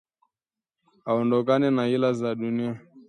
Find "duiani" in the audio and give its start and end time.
2.35-2.69